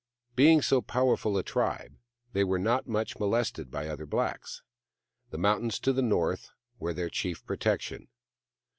Being 0.35 0.63
so 0.63 0.81
powerful 0.81 1.37
a 1.37 1.43
tribe, 1.43 1.93
they 2.33 2.43
were 2.43 2.57
not 2.57 2.87
much 2.87 3.19
molested 3.19 3.69
by 3.69 3.87
other 3.87 4.07
blacks. 4.07 4.63
The 5.29 5.37
mountains 5.37 5.77
to 5.81 5.93
the 5.93 6.01
north 6.01 6.49
were 6.79 6.91
their 6.95 7.11
chief 7.11 7.45
protection. 7.45 8.07